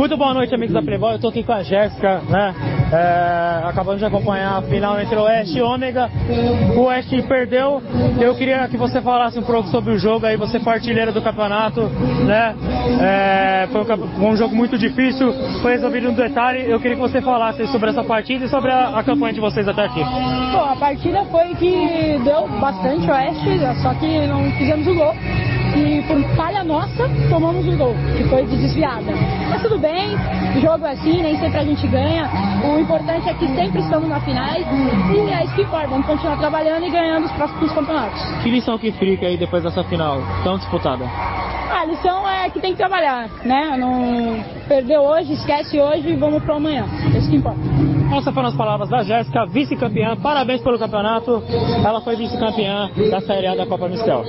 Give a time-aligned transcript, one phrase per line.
[0.00, 1.12] Muito boa noite, amigos da Playboy.
[1.12, 2.54] Eu tô aqui com a Jéssica, né?
[2.90, 6.08] É, acabamos de acompanhar a final entre Oeste e Ômega.
[6.74, 7.82] O Oeste perdeu.
[8.18, 10.38] Eu queria que você falasse um pouco sobre o jogo aí.
[10.38, 11.82] Você foi artilheira do campeonato,
[12.24, 12.56] né?
[12.98, 15.34] É, foi um, um, jogo muito difícil.
[15.60, 16.64] Foi resolvido no detalhe.
[16.66, 19.68] Eu queria que você falasse sobre essa partida e sobre a, a campanha de vocês
[19.68, 20.00] até aqui.
[20.02, 25.14] Bom, a partida foi que deu bastante Oeste, só que não fizemos o gol
[25.76, 29.12] e por falha nossa tomamos o gol, que foi de desviada.
[29.50, 30.16] Mas tudo bem,
[30.60, 32.30] jogo é assim, nem sempre a gente ganha.
[32.64, 34.64] O importante é que sempre estamos na finais
[35.12, 38.20] e é isso que importa, vamos continuar trabalhando e ganhando os próximos campeonatos.
[38.42, 41.04] Que lição que fica aí depois dessa final tão disputada?
[41.70, 43.76] A lição é que tem que trabalhar, né?
[43.78, 46.84] Não perder hoje, esquece hoje e vamos para amanhã.
[47.14, 47.60] É isso que importa.
[48.16, 50.16] Essas foram as palavras da Jéssica, vice-campeã.
[50.16, 51.42] Parabéns pelo campeonato.
[51.84, 54.24] Ela foi vice-campeã da Série A da Copa Mistel.